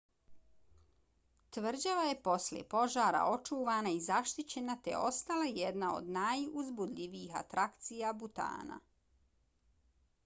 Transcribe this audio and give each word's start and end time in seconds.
tvrđava 1.57 2.05
je 2.07 2.15
posle 2.27 2.61
požara 2.71 3.21
očuvana 3.33 3.91
i 3.99 4.01
zaštićena 4.07 4.77
te 4.87 4.95
je 4.95 5.03
ostala 5.11 5.47
jedna 5.61 5.93
od 5.99 6.11
najuzbudljivijih 6.19 7.39
atrakcija 7.45 8.17
butana 8.25 8.81